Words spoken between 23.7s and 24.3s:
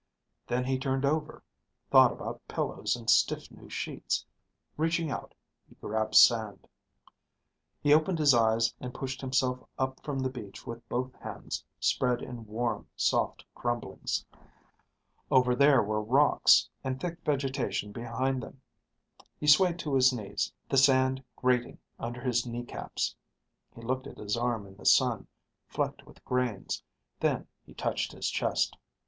He looked at